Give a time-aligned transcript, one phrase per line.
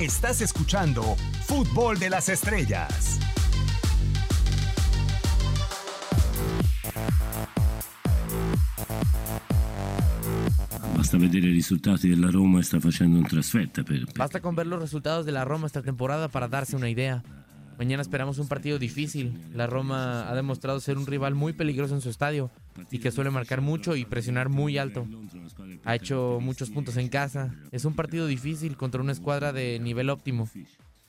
[0.00, 1.16] Estás escuchando
[1.46, 3.18] Fútbol de las Estrellas.
[10.96, 14.54] Basta vedere i risultati della Roma e sta facendo un trasferta per, per- Basta con
[14.54, 17.22] ver los resultados de la Roma esta temporada para darse una idea.
[17.78, 19.38] Mañana esperamos un partido difícil.
[19.54, 22.50] La Roma ha demostrado ser un rival muy peligroso en su estadio
[22.90, 25.06] y que suele marcar mucho y presionar muy alto.
[25.84, 27.54] Ha hecho muchos puntos en casa.
[27.72, 30.48] Es un partido difícil contra una escuadra de nivel óptimo.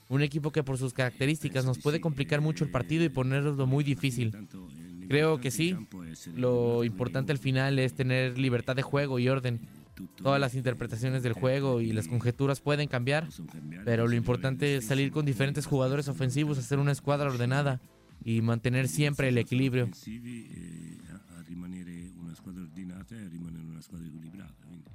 [0.09, 3.83] Un equipo que por sus características nos puede complicar mucho el partido y ponerlo muy
[3.83, 4.33] difícil.
[5.07, 5.75] Creo que sí.
[6.35, 9.61] Lo importante al final es tener libertad de juego y orden.
[10.15, 13.27] Todas las interpretaciones del juego y las conjeturas pueden cambiar,
[13.83, 17.81] pero lo importante es salir con diferentes jugadores ofensivos, hacer una escuadra ordenada
[18.23, 19.85] y mantener siempre el equilibrio.
[19.85, 24.53] offensivi e a, a rimanere una squadra ordinata e a rimanere una squadra equilibrata.
[24.67, 24.85] quindi-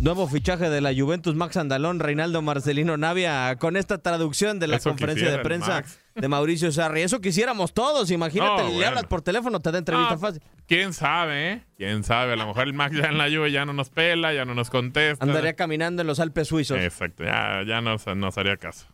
[0.00, 4.76] Nuevo fichaje de la Juventus, Max Andalón, Reinaldo Marcelino Navia, con esta traducción de la
[4.76, 5.98] Eso conferencia de prensa Max.
[6.14, 7.00] de Mauricio Sarri.
[7.02, 8.88] Eso quisiéramos todos, imagínate, No, le bueno.
[8.88, 10.42] hablas por teléfono, te da entrevista Ah, fácil.
[10.66, 11.62] ¿Quién sabe, eh?
[11.78, 12.34] ¿Quién sabe?
[12.34, 14.54] A lo mejor el Max ya en la lluvia ya no nos pela, ya no
[14.54, 15.24] nos contesta.
[15.24, 16.78] Andaría caminando en los Alpes suizos.
[16.78, 18.86] Exacto, ya, ya nos, nos haría caso.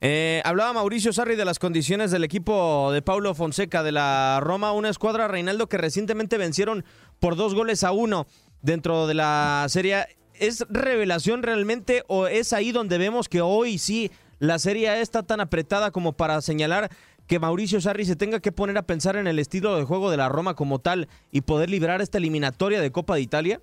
[0.00, 4.72] Eh, hablaba Mauricio Sarri de las condiciones del equipo de Paulo Fonseca de la Roma,
[4.72, 6.84] una escuadra Reinaldo que recientemente vencieron
[7.18, 8.26] por dos goles a uno
[8.60, 10.04] dentro de la serie.
[10.34, 15.40] ¿Es revelación realmente o es ahí donde vemos que hoy sí la serie está tan
[15.40, 16.90] apretada como para señalar
[17.26, 20.18] que Mauricio Sarri se tenga que poner a pensar en el estilo de juego de
[20.18, 23.62] la Roma como tal y poder librar esta eliminatoria de Copa de Italia?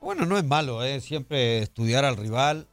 [0.00, 1.00] Bueno, no es malo, ¿eh?
[1.00, 2.66] siempre estudiar al rival.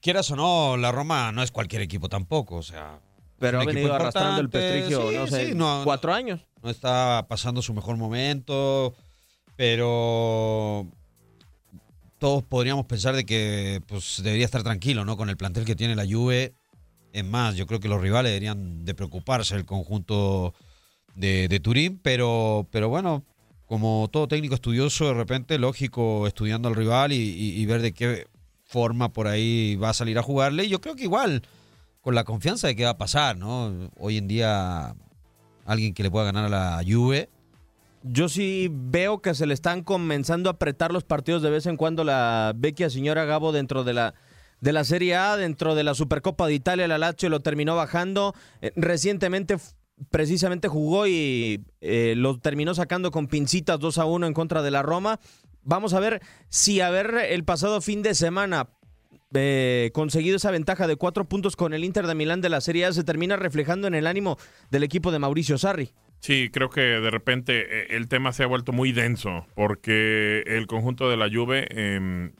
[0.00, 3.00] Quieras o no, la Roma no es cualquier equipo tampoco, o sea.
[3.38, 6.40] Pero ha venido arrastrando el prestigio, sí, no sé, sí, no, cuatro años.
[6.62, 8.94] No está pasando su mejor momento,
[9.56, 10.86] pero
[12.18, 15.16] todos podríamos pensar de que pues debería estar tranquilo, ¿no?
[15.16, 16.54] Con el plantel que tiene la Juve.
[17.12, 20.54] Es más, yo creo que los rivales deberían de preocuparse el conjunto
[21.14, 23.24] de, de Turín, pero, pero bueno,
[23.66, 27.92] como todo técnico estudioso, de repente, lógico, estudiando al rival y, y- y ver de
[27.92, 28.26] qué
[28.66, 30.64] forma por ahí va a salir a jugarle.
[30.64, 31.42] Y yo creo que igual,
[32.00, 33.90] con la confianza de que va a pasar, ¿no?
[33.96, 34.94] Hoy en día,
[35.64, 37.30] alguien que le pueda ganar a la Juve.
[38.02, 41.76] Yo sí veo que se le están comenzando a apretar los partidos de vez en
[41.76, 44.14] cuando la vecchia señora Gabo dentro de la
[44.60, 48.34] de la Serie A, dentro de la Supercopa de Italia, la Lazio lo terminó bajando.
[48.62, 49.58] Eh, recientemente
[50.10, 54.70] precisamente jugó y eh, lo terminó sacando con pincitas 2 a 1 en contra de
[54.70, 55.20] la Roma.
[55.66, 58.68] Vamos a ver si haber el pasado fin de semana
[59.34, 62.86] eh, conseguido esa ventaja de cuatro puntos con el Inter de Milán de la Serie
[62.86, 64.38] A se termina reflejando en el ánimo
[64.70, 65.90] del equipo de Mauricio Sarri.
[66.20, 70.66] Sí, creo que de repente eh, el tema se ha vuelto muy denso porque el
[70.66, 72.32] conjunto de la Juve, em,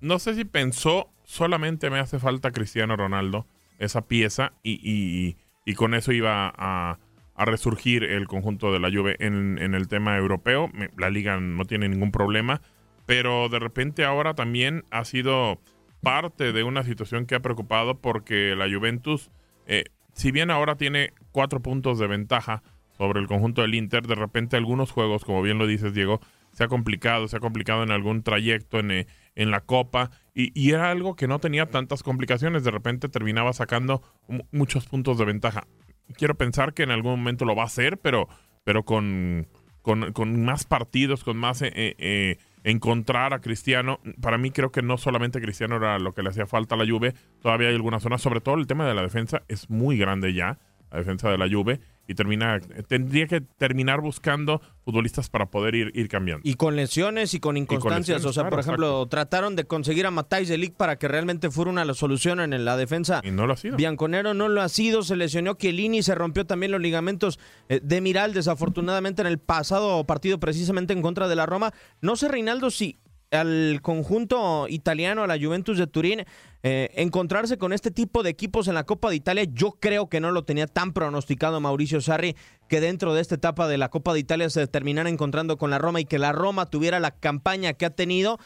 [0.00, 3.46] no sé si pensó solamente me hace falta Cristiano Ronaldo,
[3.78, 6.98] esa pieza, y, y- y con eso iba a,
[7.42, 10.70] a resurgir el conjunto de la Juve en, el tema europeo.
[10.96, 12.62] La liga no tiene ningún problema,
[13.04, 15.60] pero de repente ahora también ha sido
[16.02, 19.30] parte de una situación que ha preocupado porque la Juventus,
[19.66, 22.62] eh, si bien ahora tiene cuatro puntos de ventaja
[22.96, 26.20] sobre el conjunto del Inter, de repente algunos juegos, como bien lo dices Diego,
[26.52, 30.70] se ha complicado, se ha complicado en algún trayecto en, eh, en la Copa y,
[30.70, 35.24] era algo que no tenía tantas complicaciones, de repente terminaba sacando mu- muchos puntos de
[35.24, 35.66] ventaja.
[36.12, 38.28] Quiero pensar que en algún momento lo va a hacer, pero,
[38.64, 39.48] pero con,
[39.82, 44.00] con, más partidos, con más eh, eh, eh, encontrar a Cristiano.
[44.20, 46.90] Para mí creo que no solamente Cristiano era lo que le hacía falta a la
[46.90, 50.32] Juve, todavía hay algunas zonas, sobre todo el tema de la defensa es muy grande
[50.32, 50.58] ya,
[50.90, 55.92] la defensa de la Juve, y termina, tendría que terminar buscando futbolistas para poder ir,
[55.94, 56.42] ir cambiando.
[56.44, 58.18] Y con lesiones y con inconstancias.
[58.18, 61.08] lesiones, o sea, claro, por ejemplo, trataron de conseguir a Matthijs de Ligt para que
[61.08, 63.20] realmente fuera una solución en la defensa.
[63.22, 63.76] Y no lo ha sido.
[63.76, 67.38] Bianconero no lo ha sido, se lesionó Chiellini, se rompió también los ligamentos
[67.68, 71.72] eh, de Miral, desafortunadamente en el pasado partido precisamente en contra de la Roma.
[72.00, 72.98] No sé, Reinaldo, si
[73.32, 76.24] al conjunto italiano, a la Juventus de Turín,
[76.62, 80.20] eh, encontrarse con este tipo de equipos en la Copa de Italia, yo creo que
[80.20, 82.36] no lo tenía tan pronosticado Mauricio Sarri,
[82.68, 85.78] que dentro de esta etapa de la Copa de Italia se terminara encontrando con la
[85.78, 88.38] Roma y que la Roma tuviera la campaña que ha tenido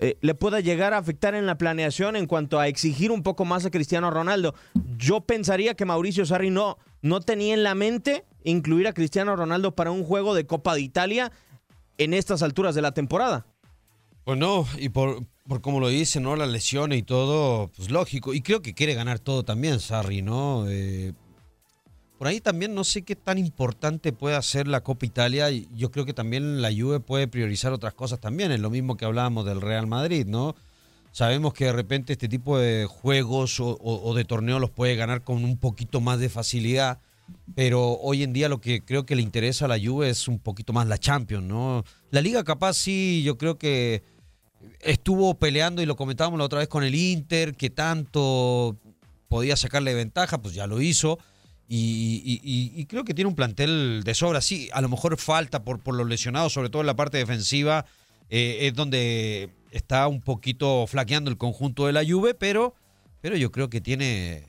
[0.00, 3.44] eh, le pueda llegar a afectar en la planeación en cuanto a exigir un poco
[3.44, 4.54] más a Cristiano Ronaldo.
[4.96, 9.74] Yo pensaría que Mauricio Sarri no, no tenía en la mente incluir a Cristiano Ronaldo
[9.74, 11.32] para un juego de Copa de Italia
[11.98, 13.46] en estas alturas de la temporada.
[14.28, 16.36] Pues no, y por, por como lo dice, ¿no?
[16.36, 18.34] Las lesiones y todo, pues lógico.
[18.34, 20.66] Y creo que quiere ganar todo también, Sarri, ¿no?
[20.68, 21.14] Eh,
[22.18, 25.48] por ahí también no sé qué tan importante puede ser la Copa Italia.
[25.74, 28.52] Yo creo que también la Juve puede priorizar otras cosas también.
[28.52, 30.54] Es lo mismo que hablábamos del Real Madrid, ¿no?
[31.10, 35.24] Sabemos que de repente este tipo de juegos o- o de torneos los puede ganar
[35.24, 37.00] con un poquito más de facilidad.
[37.54, 40.38] Pero hoy en día lo que creo que le interesa a la Juve es un
[40.38, 41.82] poquito más la Champions, ¿no?
[42.10, 44.02] La Liga capaz sí, yo creo que
[44.80, 48.76] estuvo peleando y lo comentábamos la otra vez con el Inter, que tanto
[49.28, 51.18] podía sacarle ventaja, pues ya lo hizo.
[51.70, 54.40] Y, y- y- y creo que tiene un plantel de sobra.
[54.40, 57.84] Sí, a lo mejor falta por, por los lesionados, sobre todo en la parte defensiva,
[58.30, 62.74] eh, es donde está un poquito flaqueando el conjunto de la Juve, pero,
[63.20, 64.44] pero yo creo que tiene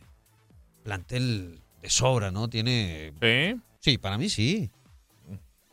[0.83, 2.47] plantel de sobra, ¿no?
[2.49, 3.13] Tiene...
[3.21, 3.59] ¿Sí?
[3.81, 4.69] Sí, para mí sí.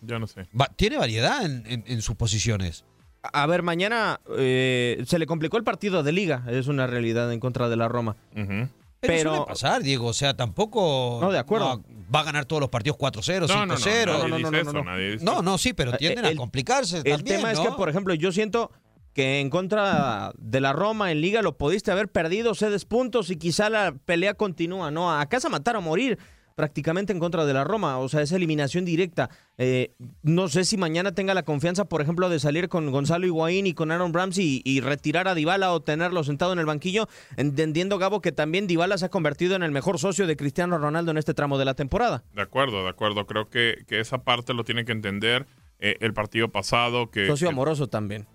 [0.00, 0.46] Yo no sé.
[0.58, 2.84] Va- tiene variedad en, en- en sus posiciones.
[3.32, 7.40] A ver, mañana eh, se le complicó el partido de liga, es una realidad en
[7.40, 8.16] contra de la Roma.
[8.34, 8.68] Pero,
[9.00, 10.06] Pero- suele pasar, Diego.
[10.08, 11.18] O sea, tampoco.
[11.20, 11.82] No, de acuerdo.
[12.14, 13.48] va a ganar todos los partidos 4-0, 5-0.
[13.48, 17.52] No, no, no, no, no, sí, pero tienden Eh, el- a complicarse El también, tema
[17.52, 18.70] es que, por ejemplo, yo siento
[19.12, 23.36] que en contra de la Roma en Liga lo pudiste haber perdido, cedes puntos y
[23.36, 25.10] quizá la pelea continúa, ¿no?
[25.12, 26.18] Acá se matar o morir
[26.56, 29.30] prácticamente en contra de la Roma, o sea, es eliminación directa.
[29.58, 33.66] Eh, no sé si mañana tenga la confianza, por ejemplo, de salir con Gonzalo Higuaín
[33.66, 37.08] y con Aaron Ramsey y, y retirar a Dybala o tenerlo sentado en el banquillo,
[37.36, 41.10] entendiendo, Gabo, que también Dybala se ha convertido en el mejor socio de Cristiano Ronaldo
[41.12, 42.24] en este tramo de la temporada.
[42.34, 43.26] De acuerdo, de acuerdo.
[43.26, 45.46] Creo que, que esa parte lo tiene que entender
[45.78, 47.10] eh, el partido pasado.
[47.10, 48.26] que Socio que- amoroso también.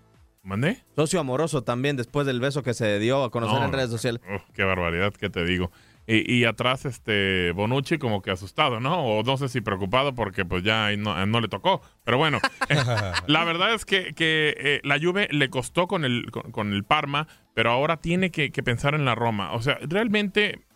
[0.44, 0.82] ¿Mandé?
[0.96, 4.20] Socio amoroso también después del beso que se dio a conocer No, en redes sociales.
[4.32, 5.70] Uf, qué barbaridad, ¿qué te digo?
[6.04, 9.04] Y, atrás, este, Bonucci como que asustado, ¿no?
[9.04, 11.80] O no sé si preocupado porque pues ya no, no le tocó.
[12.04, 12.40] Pero bueno,
[13.28, 17.28] la verdad es que, que, eh, la Juve le costó con el, con, el Parma,
[17.54, 19.52] pero ahora tiene que, pensar en la Roma.
[19.52, 20.66] O sea, realmente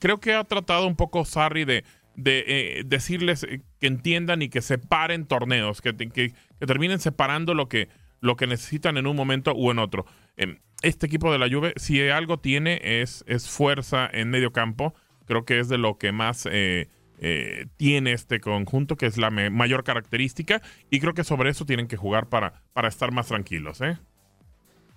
[0.00, 1.84] creo que ha tratado un poco Sarri de,
[2.16, 7.68] de eh, decirles eh, que entiendan y que separen torneos, que, que terminen separando lo
[7.68, 7.88] que,
[8.24, 10.06] lo que necesitan en un momento u en otro.
[10.36, 14.94] Em, Este equipo de la Juve, si algo tiene, es, es fuerza en medio campo.
[15.26, 16.88] Creo que es de lo que más eh,
[17.18, 20.60] eh, tiene este conjunto, que es la mayor característica.
[20.90, 23.98] Y creo que sobre eso tienen que jugar para, para estar más tranquilos, ¿eh?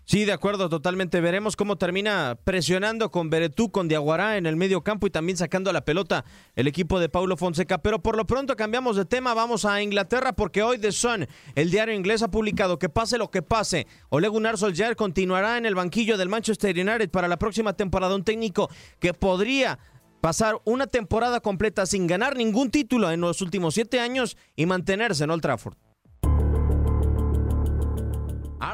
[0.09, 1.19] Sí, de acuerdo, totalmente.
[1.19, 5.73] Veremos cómo termina presionando con Beretú, con Diaguará en el medio campo y también sacando
[5.73, 6.23] la pelota
[6.55, 7.79] el equipo de Paulo Fonseca.
[7.79, 11.71] Pero por lo pronto cambiamos de tema, vamos a Inglaterra porque hoy The Sun, el
[11.71, 15.75] diario inglés, ha publicado que pase lo que pase, Ole Gunnar Solskjaer continuará en el
[15.75, 18.15] banquillo del Manchester United para la próxima temporada.
[18.15, 18.69] Un técnico
[19.01, 19.77] que podría
[20.21, 25.25] pasar una temporada completa sin ganar ningún título en los últimos siete años y mantenerse
[25.25, 25.75] en Old Trafford.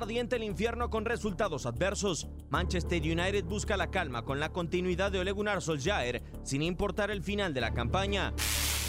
[0.04, 2.28] Ardiente el infierno con resultados adversos.
[2.50, 7.24] Manchester United busca la calma con la continuidad de Ole Gunnar Solskjaer, sin importar el
[7.24, 8.34] final de la campaña.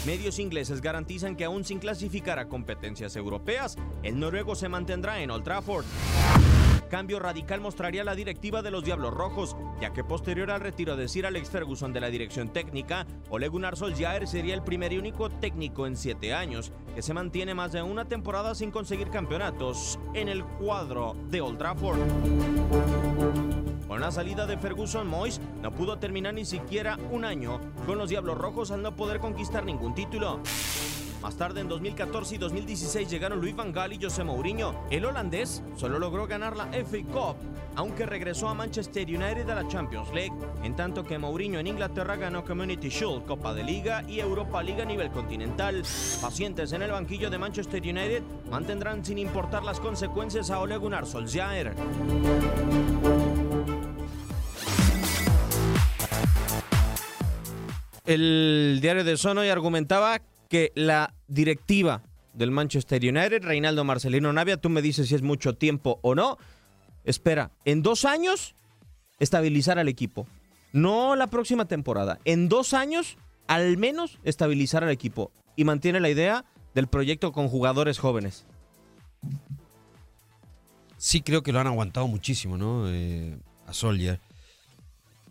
[0.05, 5.31] Medios ingleses garantizan que aún sin clasificar a competencias europeas, el noruego se mantendrá en
[5.31, 5.85] Old Trafford.
[6.89, 11.07] Cambio radical mostraría la directiva de los Diablos Rojos, ya que posterior al retiro de
[11.07, 15.29] Sir Alex Ferguson de la dirección técnica, Ole Gunnar Solskjaer sería el primer y único
[15.29, 20.29] técnico en siete años que se mantiene más de una temporada sin conseguir campeonatos en
[20.29, 21.99] el cuadro de Old Trafford.
[23.87, 28.09] Con la salida de Ferguson, Moyes no pudo terminar ni siquiera un año con los
[28.09, 30.41] Diablos Rojos al no poder conquistar ningún título.
[31.25, 34.85] Más tarde, en 2014 y 2016, llegaron Luis Van Gaal y José Mourinho.
[34.91, 37.37] El holandés solo logró ganar la FA Cup,
[37.75, 42.15] aunque regresó a Manchester United a la Champions League, en tanto que Mourinho en Inglaterra
[42.15, 45.81] ganó Community Shield, Copa de Liga y Europa League a nivel continental.
[46.21, 51.07] Pacientes en el banquillo de Manchester United mantendrán sin importar las consecuencias a Ole Gunnar
[51.07, 51.73] Solskjaer.
[58.05, 62.03] El diario de Son hoy argumentaba que la directiva
[62.33, 66.37] del Manchester United, Reinaldo Marcelino Navia, tú me dices si es mucho tiempo o no,
[67.03, 68.55] espera, en dos años
[69.19, 70.27] estabilizar al equipo.
[70.73, 73.17] No la próxima temporada, en dos años
[73.47, 75.31] al menos estabilizar al equipo.
[75.55, 78.45] Y mantiene la idea del proyecto con jugadores jóvenes.
[80.97, 82.89] Sí, creo que lo han aguantado muchísimo, ¿no?
[82.89, 84.19] Eh, a Soldier.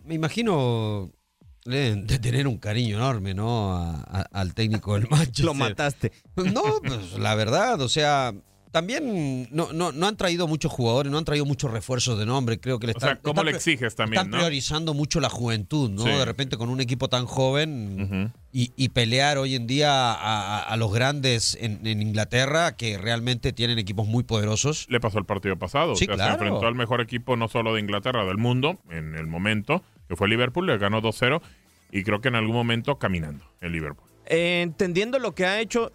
[0.04, 1.10] Me imagino
[1.64, 3.74] de tener un cariño enorme, ¿no?
[3.74, 5.44] A- a- al técnico del Manchester.
[5.46, 6.12] Lo mataste.
[6.36, 8.34] No, pues la verdad, o sea,
[8.70, 12.58] también no, no, no han traído muchos jugadores, no han traído muchos refuerzos de nombre.
[12.58, 14.38] Creo que le O sea, están, ¿cómo están le exiges también, Están no?
[14.38, 16.02] priorizando mucho la juventud, ¿no?
[16.02, 16.08] Sí.
[16.10, 20.14] De repente con un equipo tan joven y, y pelear hoy en día a,
[20.58, 24.86] a- a los grandes en, en Inglaterra que realmente tienen equipos muy poderosos.
[24.90, 25.94] Le pasó el partido pasado.
[25.94, 26.32] Sí, o sea, claro.
[26.38, 30.16] Se enfrentó al mejor equipo no solo de Inglaterra, del mundo, en el momento, que
[30.16, 31.40] fue Liverpool, le ganó 2-0
[31.90, 34.08] y creo que en algún momento caminando el Liverpool.
[34.26, 35.92] Eh, entendiendo lo que ha hecho,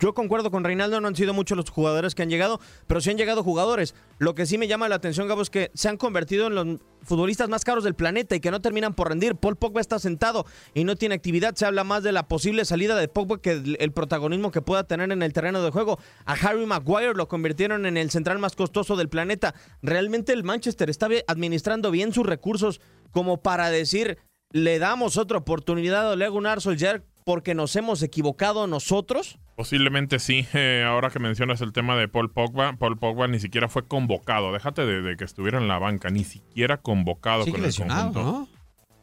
[0.00, 3.10] yo concuerdo con Reinaldo, no han sido muchos los jugadores que han llegado, pero sí
[3.10, 3.94] han llegado jugadores.
[4.18, 6.66] Lo que sí me llama la atención, Gabo, es que se han convertido en los
[7.02, 9.34] futbolistas más caros del planeta y que no terminan por rendir.
[9.34, 10.44] Paul Pogba está sentado
[10.74, 11.54] y no tiene actividad.
[11.54, 15.10] Se habla más de la posible salida de Pogba que el, protagonismo que pueda tener
[15.10, 15.98] en el terreno de juego.
[16.26, 19.54] A Harry Maguire lo convirtieron en el central más costoso del planeta.
[19.80, 22.82] Realmente el Manchester está administrando bien sus recursos
[23.16, 24.18] como para decir,
[24.52, 29.38] le damos otra oportunidad a Gunnar Solskjaer porque nos hemos equivocado nosotros.
[29.56, 30.46] Posiblemente sí.
[30.52, 34.52] Eh, ahora que mencionas el tema de Paul Pogba, Paul Pogba ni siquiera fue convocado.
[34.52, 38.12] Déjate de, de que estuviera en la banca, ni siquiera convocado Sigue con lesionado, el
[38.12, 38.38] conjunto.
[38.38, 38.48] ¿no?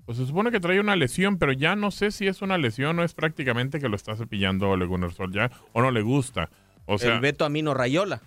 [0.05, 3.00] Pues se supone que trae una lesión, pero ya no sé si es una lesión
[3.00, 6.51] o es prácticamente que lo está cepillando Ole Gunnar Solskjaer o no le gusta.
[6.86, 8.22] O sea, el Beto Amino Rayola.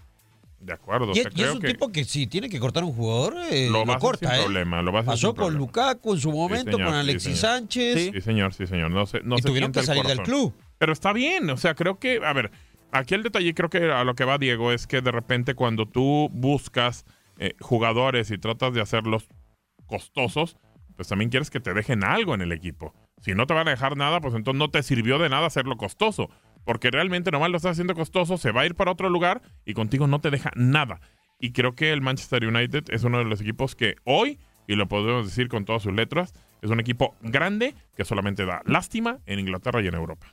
[0.60, 1.08] De acuerdo.
[1.08, 3.34] o Y, sea, y es un que tipo que si tiene que cortar un jugador,
[3.50, 4.42] eh, lo lo, corta, sin ¿eh?
[4.44, 4.82] problema.
[4.82, 5.58] Lo Pasó con problema.
[5.58, 7.38] Lukaku en su momento, señor, con Alexis.
[7.38, 8.12] Sánchez.
[8.12, 8.90] Sí, señor, sí, señor.
[8.90, 10.54] No se, no Y se tuvieron que salir del club.
[10.78, 12.50] Pero está bien, o sea, creo que, a ver,
[12.92, 15.86] aquí el detalle, creo que a lo que va Diego es que de repente cuando
[15.86, 17.04] tú buscas
[17.38, 19.28] eh, jugadores y tratas de hacerlos
[19.86, 20.56] costosos,
[20.96, 22.94] pues también quieres que te dejen algo en el equipo.
[23.22, 25.76] Si no te van a dejar nada, pues entonces no te sirvió de nada hacerlo
[25.76, 26.30] costoso.
[26.66, 29.72] Porque realmente nomás lo estás haciendo costoso, se va a ir para otro lugar y
[29.72, 31.00] contigo no te deja nada.
[31.40, 34.86] Y creo que el Manchester United es uno de los equipos que hoy, y lo
[34.88, 39.38] podemos decir con todas sus letras, es un equipo grande que solamente da lástima en
[39.38, 40.26] Inglaterra y en Europa.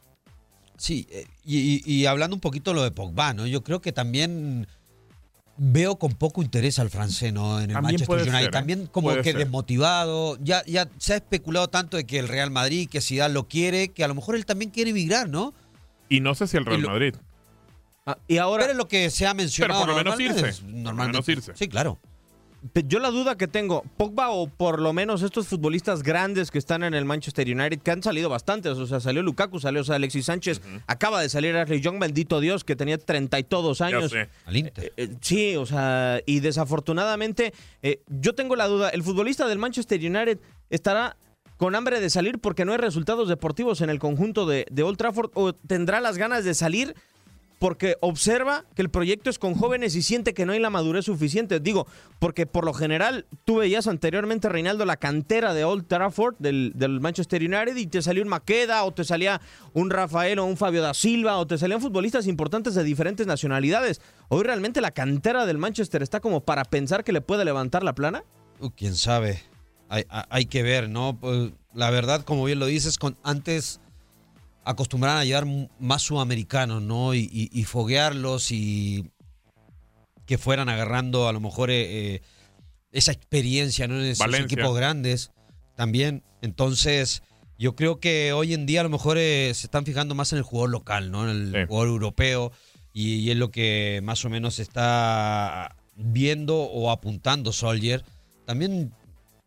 [0.76, 3.46] Sí, eh, y, y- y hablando un poquito de lo de Pogba, ¿no?
[3.46, 4.66] Yo creo que también
[5.56, 7.58] veo con poco interés al francés, ¿no?
[7.60, 8.34] En el También Manchester United.
[8.40, 8.50] ser, ¿eh?
[8.52, 9.38] También como Puede que ser.
[9.40, 10.38] desmotivado.
[10.42, 13.90] Ya, ya se ha especulado tanto de que el Real Madrid, que Zidane lo quiere,
[13.90, 15.54] que a lo mejor él también quiere emigrar, ¿no?
[16.10, 17.16] Y no sé si el Real lo- Madrid.
[18.28, 18.64] y ahora.
[18.64, 19.82] Pero es lo que se ha mencionado.
[19.86, 20.62] Pero por lo menos irse.
[20.62, 21.12] Por lo Normalmente.
[21.18, 21.54] menos irse.
[21.56, 22.00] Sí, claro.
[22.88, 26.84] Yo la duda que tengo, Pogba o por lo menos estos futbolistas grandes que están
[26.84, 29.96] en el Manchester United, que han salido bastantes, o sea, salió Lukaku, salió o sea,
[29.98, 34.12] Alexis Sánchez, acaba de salir Ashley Young, bendito Dios, que tenía treinta y todos años.
[34.12, 34.30] sé.
[34.46, 34.86] Al Inter.
[34.86, 39.58] Eh, eh, sí, o sea, y desafortunadamente, eh, yo tengo la duda, ¿el futbolista del
[39.60, 41.18] Manchester United estará
[41.64, 45.32] con hambre de salir porque no hay resultados deportivos en el conjunto de, Old Trafford
[45.34, 46.94] o tendrá las ganas de salir?
[47.58, 51.06] porque observa que el proyecto es con jóvenes y siente que no hay la madurez
[51.06, 51.62] suficiente.
[51.62, 51.88] Digo,
[52.20, 57.00] porque por lo general tú veías anteriormente, Reinaldo, la cantera de Old Trafford del, del
[57.00, 59.40] Manchester United y te salía un Maqueda o te salía
[59.72, 64.02] un Rafael o un Fabio da Silva o te salían futbolistas importantes de diferentes nacionalidades.
[64.28, 67.96] Hoy realmente la cantera del Manchester está como para pensar que le puede levantar la
[67.96, 68.26] plana.
[68.60, 69.53] Uh, quién sabe.
[70.30, 71.18] Hay, que ver, ¿no?
[71.20, 73.80] Pues, la verdad, como bien lo dices, con, antes
[74.66, 75.46] acostumbraban a llevar
[75.80, 77.14] más sudamericanos, ¿no?
[77.14, 79.10] Y, y- y foguearlos y
[80.26, 82.22] que fueran agarrando a lo mejor eh, eh,
[82.92, 83.96] esa experiencia, ¿no?
[84.00, 84.46] En esos Valencia.
[84.46, 85.32] equipos grandes
[85.76, 86.24] también.
[86.42, 87.22] Entonces,
[87.60, 90.40] Yo creo que hoy en día a lo mejor eh, se están fijando más en
[90.40, 91.30] el jugador local, ¿no?
[91.30, 92.52] En el jugador europeo.
[92.94, 98.04] Y, y es lo que más o menos está viendo o apuntando Soldier.
[98.46, 98.92] También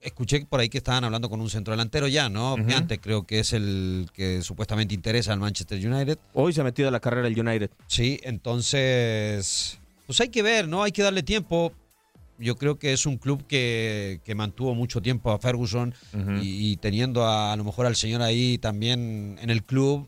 [0.07, 2.55] escuché por ahí que estaban hablando con un centro delantero ya, ¿no?
[2.55, 2.65] Ujú.
[2.67, 6.19] Piante creo que es el que supuestamente interesa al Manchester United.
[6.33, 7.71] Hoy se ha metido a la carrera el United.
[7.89, 10.83] Sí, entonces, pues hay que ver, ¿no?
[10.83, 11.73] Hay que darle tiempo.
[12.39, 15.95] Yo creo que es un club que, que mantuvo mucho tiempo a Ferguson
[16.43, 20.07] y, y teniendo a, a lo mejor al señor ahí también en el club,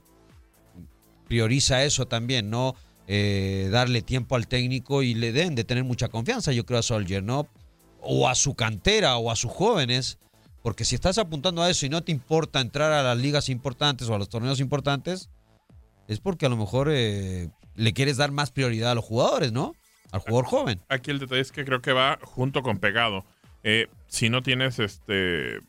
[1.27, 2.75] prioriza eso también, ¿no?
[3.07, 6.83] Eh, darle tiempo al técnico y le den de tener mucha confianza, yo creo, a
[6.83, 7.49] Soldier, ¿no?
[8.01, 10.19] O a su cantera o a sus jóvenes,
[10.63, 14.09] porque si estás apuntando a eso y no te importa entrar a las ligas importantes
[14.09, 15.31] o a los torneos importantes,
[16.09, 19.75] es porque a lo mejor eh, le quieres dar más prioridad a los jugadores, ¿no?
[20.11, 20.81] Al jugador joven.
[20.89, 23.25] Aquí el detalle es que creo que va junto con pegado.
[23.63, 25.61] Eh, si no tienes este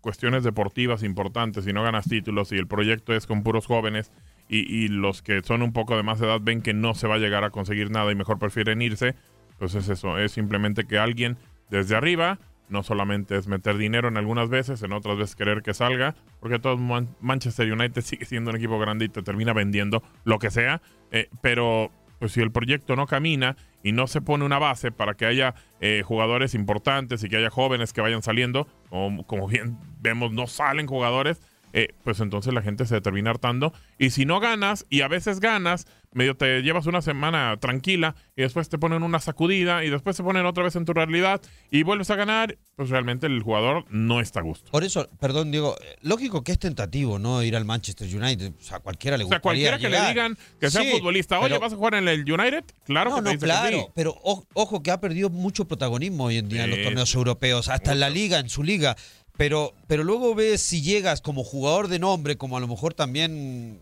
[0.00, 4.12] cuestiones deportivas importantes, si no ganas títulos y el proyecto es con puros jóvenes
[4.48, 7.16] y, y los que son un poco de más edad ven que no se va
[7.16, 9.16] a llegar a conseguir nada y mejor prefieren irse,
[9.58, 11.36] pues es eso, es simplemente que alguien
[11.70, 15.72] desde arriba, no solamente es meter dinero en algunas veces, en otras veces querer que
[15.74, 20.02] salga, porque todo Man- Manchester United sigue siendo un equipo grande y te termina vendiendo
[20.24, 24.44] lo que sea, eh, pero pues si el proyecto no camina y no se pone
[24.44, 28.66] una base para que haya eh, jugadores importantes y que haya jóvenes que vayan saliendo,
[28.88, 31.42] como, como bien vemos, no salen jugadores,
[31.74, 33.74] eh, pues entonces la gente se termina hartando.
[33.98, 35.86] Y si no ganas, y a veces ganas,
[36.16, 40.22] medio te llevas una semana tranquila y después te ponen una sacudida y después se
[40.22, 44.20] ponen otra vez en tu realidad y vuelves a ganar, pues realmente el jugador no
[44.20, 44.70] está a gusto.
[44.70, 47.42] Por eso, perdón, Diego, eh, lógico que es tentativo, ¿no?
[47.42, 48.52] Ir al Manchester United.
[48.58, 50.90] O sea, a cualquiera le O sea, gustaría cualquiera que le digan que sea Sí,
[50.92, 52.64] futbolista, oye, pero- ¿vas a jugar en el United?
[52.84, 53.86] Claro No, que te no, dice que claro, sí.
[53.94, 57.92] pero ojo que ha perdido mucho protagonismo hoy en día en los torneos europeos, hasta
[57.92, 58.96] en la liga, en su liga.
[59.36, 63.80] Pero, pero luego ves si llegas como jugador de nombre, como a lo mejor también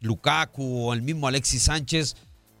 [0.00, 2.16] Lukaku o el mismo Alexis Sánchez,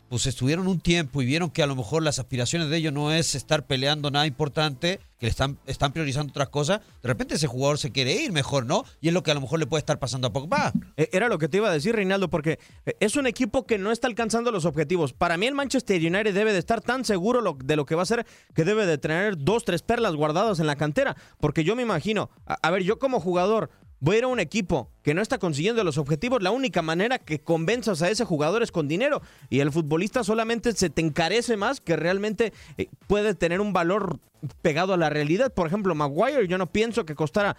[0.08, 3.12] pues estuvieron un tiempo y vieron que a lo mejor las aspiraciones de ellos no
[3.12, 6.80] es estar peleando nada importante, que están, están priorizando otras cosas.
[7.02, 8.84] De repente ese jugador se quiere ir mejor, ¿no?
[9.02, 10.72] Y es lo que a lo mejor le puede estar pasando a Pogba.
[10.96, 13.76] Eh, Era lo que te iba a decir, Reinaldo, porque eh, es un equipo que
[13.76, 15.12] no está alcanzando los objetivos.
[15.12, 18.04] Para mí el Manchester United debe de estar tan seguro de lo que va a
[18.04, 21.16] hacer que debe de tener dos, tres perlas guardadas en la cantera.
[21.38, 23.68] Porque yo me imagino, a ver, yo como jugador
[24.00, 27.18] voy a ir a un equipo que no está consiguiendo los objetivos, la única manera
[27.18, 29.22] que convenzas a ese jugador es con dinero.
[29.48, 34.20] Y el futbolista solamente se te encarece más que realmente eh, puede tener un valor
[34.62, 35.52] pegado a la realidad.
[35.52, 37.56] Por ejemplo, Maguire, yo no pienso que costara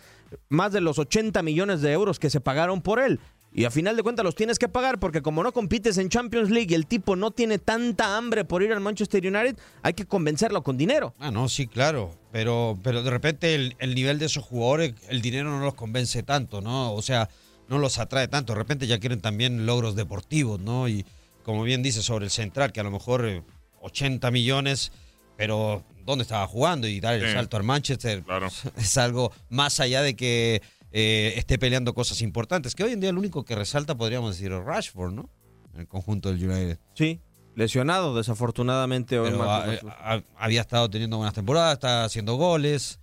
[0.48, 3.20] más de los 80 millones de euros que se pagaron por él.
[3.52, 6.52] Y a final de cuentas los tienes que pagar porque como no compites en Champions
[6.52, 10.06] League y el tipo no tiene tanta hambre por ir al Manchester United, hay que
[10.06, 11.16] convencerlo con dinero.
[11.20, 12.16] Ah, no, sí, claro.
[12.32, 16.22] Pero, pero de repente el, el nivel de esos jugadores, el dinero no los convence
[16.22, 16.94] tanto, ¿no?
[16.94, 17.28] O sea,
[17.68, 18.54] no los atrae tanto.
[18.54, 20.88] De repente ya quieren también logros deportivos, ¿no?
[20.88, 21.04] Y
[21.44, 23.42] como bien dice sobre el central, que a lo mejor eh,
[23.82, 24.92] 80 millones,
[25.38, 26.88] pero ¿dónde estaba jugando?
[26.88, 27.34] Y dar el Sí.
[27.34, 28.48] salto al Manchester Claro.
[28.78, 32.76] es algo más allá de que eh, esté peleando cosas importantes.
[32.76, 35.30] Que hoy en día lo único que resalta, podríamos decir, es Rashford, ¿no?
[35.74, 36.80] En el conjunto del United.
[36.96, 37.22] Sí,
[37.56, 39.92] lesionado desafortunadamente hoy ah, Rashford.
[40.00, 43.00] ah, había estado teniendo buenas temporadas, está haciendo goles.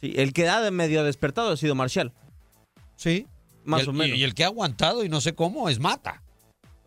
[0.00, 2.12] Sí, el que ha de medio despertado ha sido Marcial.
[2.96, 3.26] Sí.
[3.64, 4.16] Más el- o menos.
[4.16, 6.22] Y, y el que ha aguantado y no sé cómo es Mata.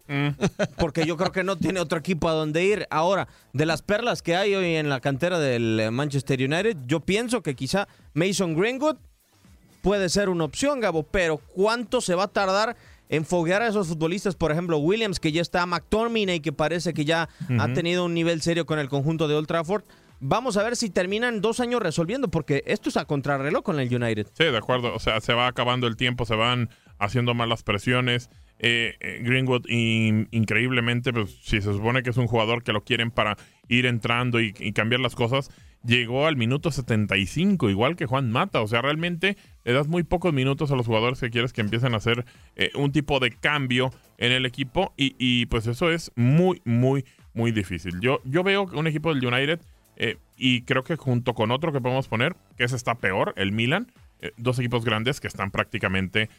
[0.08, 0.30] Mm.
[0.78, 2.88] Porque yo creo que no tiene otro equipo a donde ir.
[2.90, 7.02] Ahora, de las perlas que hay hoy en la cantera del eh, Manchester United, yo
[7.02, 8.98] pienso que quizá Mason Greenwood
[9.82, 12.76] puede ser una opción, Gabo, pero ¿cuánto se va a tardar
[13.10, 14.36] en foguear a esos futbolistas?
[14.36, 18.42] Por ejemplo, Williams, que ya está McTominay, que parece que ya ha tenido un nivel
[18.42, 19.84] serio con el conjunto de Old Trafford.
[20.22, 23.88] Vamos a ver si terminan dos años resolviendo, porque esto es a contrarreloj con el
[23.94, 24.28] United.
[24.38, 24.94] Sí, de acuerdo.
[24.94, 28.30] O sea, se va acabando el tiempo, se van haciendo malas presiones.
[28.60, 32.84] Eh, eh, Greenwood, in- increíblemente, pues si se supone que es un jugador que lo
[32.84, 33.38] quieren para
[33.70, 35.50] ir entrando y, y cambiar las cosas,
[35.84, 38.62] llegó al minuto 75, igual que Juan Mata.
[38.62, 41.94] O sea, realmente le das muy pocos minutos a los jugadores que quieres que empiecen
[41.94, 46.12] a hacer eh, un tipo de cambio en el equipo y, y, pues eso es
[46.16, 48.00] muy, muy, muy difícil.
[48.00, 49.60] Yo, yo veo un equipo del United
[49.98, 53.52] eh, y creo que junto con otro que podemos poner, que ese está peor, el
[53.52, 56.30] Milan, eh, dos equipos grandes que están prácticamente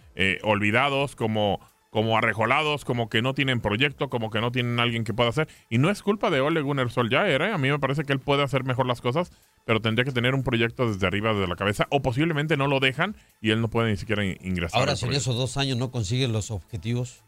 [0.42, 5.12] olvidados, como, como arrejolados, como que no tienen proyecto, como que no tienen alguien que
[5.12, 5.48] pueda hacer.
[5.68, 7.52] Y no es culpa de Ole Gunnar Solskjaer, ¿eh?
[7.52, 9.32] a mí me parece que él puede hacer mejor las cosas,
[9.64, 12.78] pero tendría que tener un proyecto desde arriba, desde la cabeza, o posiblemente no lo
[12.80, 14.78] dejan y él no puede ni siquiera in- ingresar.
[14.80, 17.24] Ahora, si en esos dos años no consigues los objetivos,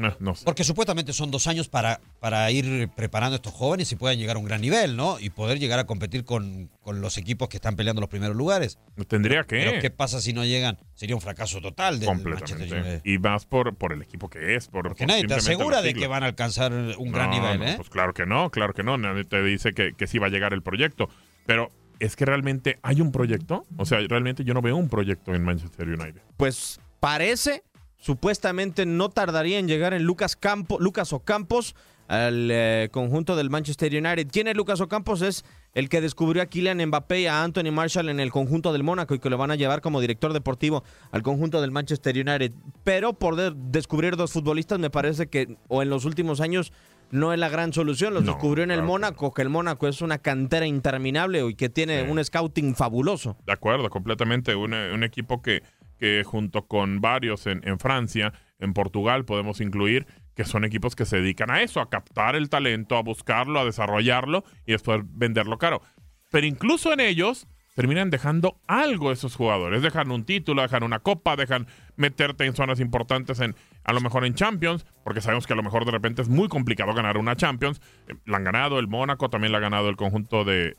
[0.00, 0.34] No, no.
[0.44, 4.36] Porque supuestamente son dos años para, para ir preparando a estos jóvenes y puedan llegar
[4.36, 5.20] a un gran nivel, ¿no?
[5.20, 8.78] Y poder llegar a competir con, con los equipos que están peleando los primeros lugares.
[9.08, 9.56] Tendría que.
[9.56, 10.78] Pero ¿qué pasa si no llegan?
[10.94, 12.70] Sería un fracaso total del Manchester United.
[12.70, 13.10] Completamente.
[13.10, 14.68] Y más por, por el equipo que es.
[14.68, 17.66] Por, Porque por nadie te asegura de que van a alcanzar un gran nivel, no,
[17.66, 17.74] ¿eh?
[17.76, 18.96] Pues claro que no, claro que no.
[18.96, 21.08] Nadie te dice que, que sí va a llegar el proyecto.
[21.46, 23.66] Pero es que realmente hay un proyecto.
[23.76, 26.22] O sea, realmente yo no veo un proyecto en Manchester United.
[26.36, 27.62] Pues parece,
[28.00, 31.76] supuestamente no tardaría en llegar en Lucas, Campo, Lucas Ocampos
[32.08, 34.26] al eh, conjunto del Manchester United.
[34.32, 35.22] ¿Quién es Lucas Ocampos?
[35.22, 38.82] Es el que descubrió a Kylian Mbappé y a Anthony Marshall en el conjunto del
[38.82, 40.82] Mónaco y que lo van a llevar como director deportivo
[41.12, 42.50] al conjunto del Manchester United.
[42.82, 46.72] Pero por de- descubrir dos futbolistas me parece que, o en los últimos años,
[47.12, 48.12] no es la gran solución.
[48.14, 51.54] Los No, descubrió en el claro Mónaco, que el Mónaco es una cantera interminable y
[51.54, 53.36] que tiene un scouting fabuloso.
[53.46, 54.56] De acuerdo, completamente.
[54.56, 55.62] Un, un equipo que,
[56.00, 61.16] que junto con varios en, Francia, en Portugal, podemos incluir, que son equipos que se
[61.18, 65.82] dedican a eso, a captar el talento, a buscarlo, a desarrollarlo y después venderlo caro.
[66.30, 69.82] Pero incluso en ellos terminan dejando algo esos jugadores.
[69.82, 74.24] Dejan un título, dejan una copa, dejan meterte en zonas importantes en a lo mejor
[74.24, 77.36] en Champions, porque sabemos que a lo mejor de repente es muy complicado ganar una
[77.36, 77.80] Champions.
[78.08, 80.74] Eh, La han ganado el Mónaco, también la ha ganado el conjunto de-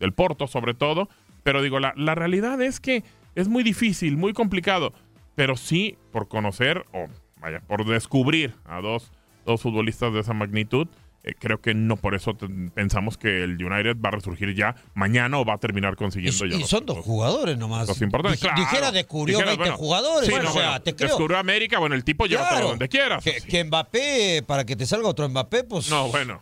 [0.00, 1.08] del Porto, sobre todo.
[1.44, 4.92] Pero digo, la, la realidad es que es muy difícil, muy complicado.
[5.34, 7.06] Pero sí, por conocer, o
[7.40, 9.12] vaya, por descubrir a dos,
[9.46, 10.88] dos futbolistas de esa magnitud,
[11.24, 12.36] eh, creo que no por eso
[12.74, 16.56] pensamos que el United va a resurgir ya mañana o va a terminar consiguiendo ya
[16.56, 17.86] Y los- son dos jugadores nomás.
[17.88, 18.40] los importantes.
[18.40, 18.60] Dij- Claro.
[18.62, 20.28] Dijera descubrió Dijeras, 20 bueno, jugadores.
[20.28, 21.08] sí, o sea, bueno, te creo.
[21.08, 22.68] Descubrió América, bueno, el tipo llévatelo Claro.
[22.70, 23.22] donde quieras.
[23.24, 25.90] Que, que Mbappé, para que te salga otro Mbappé, pues.
[25.90, 26.40] No, bueno.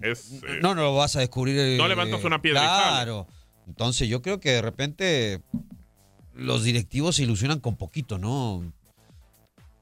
[0.00, 1.58] Es, eh, No, no lo vas a descubrir.
[1.58, 2.66] eh, No levantas una piedra y.
[2.66, 3.26] Claro.
[3.66, 5.40] Entonces yo creo que de repente
[6.38, 8.62] los directivos se ilusionan con poquito, ¿no?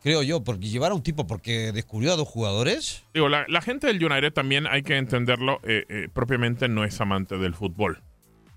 [0.03, 3.05] Creo yo, porque llevar a un tipo porque descubrió a dos jugadores.
[3.13, 7.01] Digo, la, la gente del United también hay que entenderlo, eh, eh, propiamente no es
[7.01, 8.01] amante del fútbol,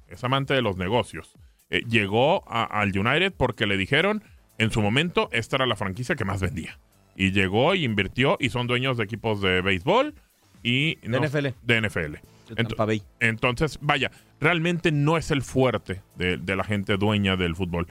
[0.10, 1.32] es amante de los negocios.
[1.72, 4.24] Eh, llegó a- al United porque le dijeron,
[4.60, 6.78] en su momento, esta era la franquicia que más vendía.
[7.16, 10.14] Y llegó y invirtió y son dueños de equipos de béisbol
[10.62, 10.96] y...
[11.08, 11.48] De NFL.
[11.64, 12.16] De NFL.
[12.50, 13.04] De Tampa Bay.
[13.20, 17.88] Entonces, vaya, realmente no es el fuerte de, de la gente dueña del fútbol.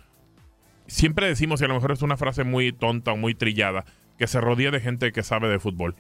[0.87, 3.85] Siempre decimos, y a lo mejor es una frase muy tonta o muy trillada,
[4.19, 5.95] que se rodea de gente que sabe de fútbol.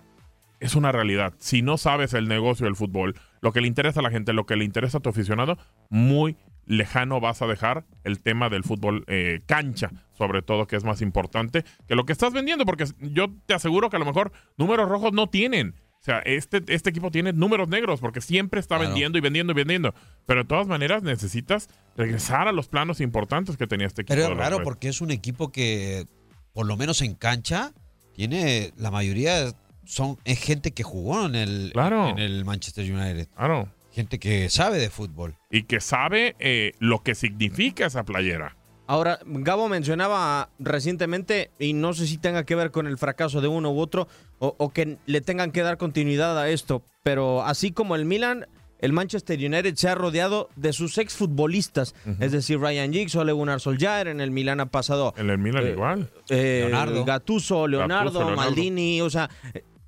[0.61, 1.35] Es una realidad.
[1.39, 4.45] Si no sabes el negocio del fútbol, lo que le interesa a la gente, lo
[4.45, 5.57] que le interesa a tu aficionado,
[5.89, 10.85] muy lejano vas a dejar el tema del fútbol eh, cancha, sobre todo, que es
[10.85, 14.33] más importante que lo que estás vendiendo, porque yo te aseguro que a lo mejor
[14.57, 15.75] números rojos no tienen.
[16.09, 18.89] Sea, este, este equipo tiene números negros porque siempre está Claro.
[18.91, 19.95] vendiendo y vendiendo y vendiendo.
[20.25, 21.69] Pero de todas maneras necesitas
[21.99, 24.15] regresar a los planos importantes que tenía este equipo.
[24.15, 26.07] Pero es raro porque es un equipo que,
[26.55, 27.73] por lo menos en cancha,
[28.15, 29.53] tiene la mayoría
[29.85, 32.09] son es gente que jugó en el, Claro.
[32.09, 33.29] en el Manchester United.
[33.37, 33.69] Claro.
[33.93, 35.37] Gente que sabe de fútbol.
[35.51, 38.57] Y que sabe eh, lo que significa esa playera.
[38.89, 43.47] Ahora, Gabo mencionaba recientemente, y no sé si tenga que ver con el fracaso de
[43.49, 47.71] uno u otro, o, o que le tengan que dar continuidad a esto, pero así
[47.71, 48.47] como el Milan,
[48.79, 53.61] el Manchester United se ha rodeado de sus exfutbolistas, es decir, Ryan Giggs, Ole Gunnar
[53.61, 56.11] Solskjaer, en el Milan ha pasado En el Milan Eh, igual.
[56.31, 57.05] eh, Leonardo.
[57.05, 58.37] Gattuso, Leonardo, Gattuso, Leonardo.
[58.43, 59.29] Maldini, o sea,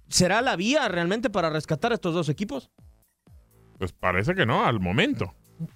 [0.09, 2.71] ¿será la vía realmente para rescatar a estos dos equipos?
[3.79, 5.33] Pues parece que no, al momento.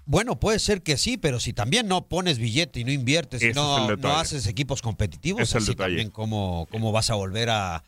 [0.06, 3.52] Bueno, puede ser que sí, pero si también no pones billete y no inviertes y
[3.52, 7.84] no, no haces equipos competitivos, Es así también cómo, cómo vas a volver a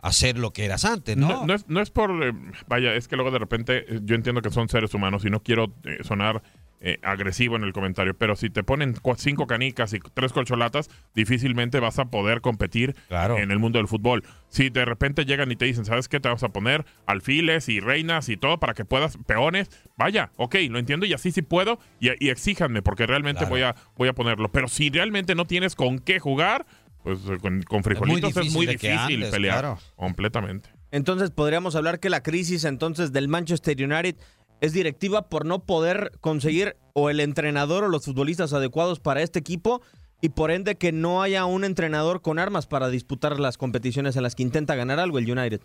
[0.00, 1.28] hacer lo que eras antes, ¿no?
[1.28, 2.10] No, no es, no es por.
[2.22, 2.32] eh,
[2.68, 5.42] vaya, es que luego de repente eh, yo entiendo que son seres humanos y no
[5.42, 6.42] quiero eh, sonar
[6.88, 11.80] eh, agresivo en el comentario, pero si te ponen cinco canicas y tres colcholatas, difícilmente
[11.80, 13.38] vas a poder competir Claro.
[13.38, 14.22] en el mundo del fútbol.
[14.48, 16.20] Si de repente llegan y te dicen, ¿sabes qué?
[16.20, 20.54] Te vas a poner alfiles y reinas y todo para que puedas, peones, vaya, ok,
[20.70, 23.50] lo entiendo y así sí puedo y, y exíjanme porque realmente Claro.
[23.50, 24.52] voy, a, voy a ponerlo.
[24.52, 26.66] Pero si realmente no tienes con qué jugar,
[27.02, 29.58] pues eh, con, con frijolitos es difícil muy difícil andes, pelear.
[29.60, 29.78] claro.
[29.96, 30.70] Completamente.
[30.92, 34.16] Entonces podríamos hablar que la crisis entonces del Manchester United
[34.60, 39.38] es directiva por no poder conseguir o el entrenador o los futbolistas adecuados para este
[39.38, 39.82] equipo
[40.20, 44.22] y por ende que no haya un entrenador con armas para disputar las competiciones en
[44.22, 45.60] las que intenta ganar algo el United.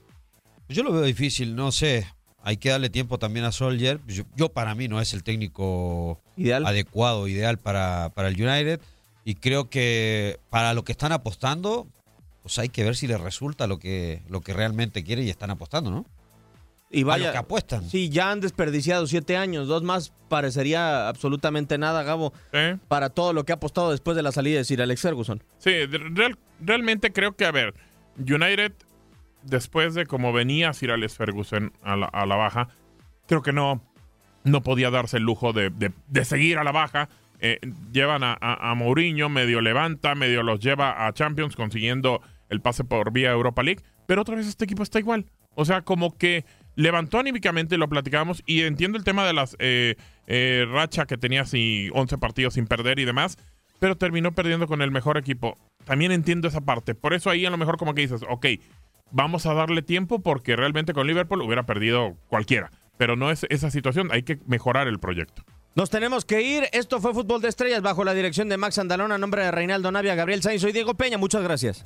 [0.67, 2.05] Yo lo veo difícil, no sé.
[2.43, 3.99] Hay que darle tiempo también a Soldier.
[4.07, 6.65] Yo, yo para mí no es el técnico Ideal.
[6.65, 8.81] adecuado, ideal para, para el United.
[9.23, 11.87] Y creo que para lo que están apostando,
[12.41, 15.51] pues hay que ver si les resulta lo que, lo que realmente quiere y están
[15.51, 16.05] apostando, ¿no?
[16.91, 17.89] Y A vaya, lo que apuestan.
[17.89, 22.77] sí, ya han desperdiciado siete años, dos más parecería absolutamente nada, Gabo, ¿Eh?
[22.87, 25.41] para todo lo que ha apostado después de la salida de Sir Alex Ferguson.
[25.57, 27.73] Sí, real- realmente creo que, a ver,
[28.17, 28.73] United
[29.43, 32.67] después de cómo venía Sir Alex Ferguson a la, a la baja,
[33.27, 33.81] creo que no,
[34.43, 37.09] no podía darse el lujo de, de- de seguir a la baja.
[37.39, 37.59] Eh,
[37.91, 42.83] llevan a, a, a Mourinho, medio levanta, medio los lleva a Champions, consiguiendo el pase
[42.83, 43.81] por vía Europa League.
[44.05, 45.25] Pero otra vez este equipo está igual.
[45.55, 46.45] O sea, como que
[46.81, 49.95] levantó anímicamente, lo platicábamos, y entiendo el tema de las eh,
[50.27, 53.37] eh, racha que tenía así 11 partidos sin perder y demás,
[53.79, 55.57] pero terminó perdiendo con el mejor equipo.
[55.85, 56.95] También entiendo esa parte.
[56.95, 58.45] Por eso ahí a lo mejor como que dices, ok,
[59.11, 62.71] vamos a darle tiempo porque realmente con Liverpool hubiera perdido cualquiera.
[62.97, 65.43] Pero no es esa situación, hay que mejorar el proyecto.
[65.73, 66.65] Nos tenemos que ir.
[66.73, 69.91] Esto fue Fútbol de Estrellas bajo la dirección de Max Andalón a nombre de Reinaldo
[69.91, 70.61] Navia, Gabriel Sainz.
[70.61, 71.17] Soy Diego Peña.
[71.17, 71.85] Muchas gracias.